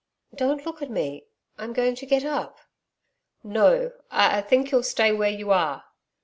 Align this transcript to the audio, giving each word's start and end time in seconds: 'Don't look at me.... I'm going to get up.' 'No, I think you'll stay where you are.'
'Don't 0.33 0.65
look 0.65 0.81
at 0.81 0.89
me.... 0.89 1.27
I'm 1.59 1.73
going 1.73 1.93
to 1.97 2.07
get 2.07 2.25
up.' 2.25 2.57
'No, 3.43 3.91
I 4.09 4.41
think 4.41 4.71
you'll 4.71 4.81
stay 4.81 5.11
where 5.11 5.29
you 5.29 5.51
are.' 5.51 5.83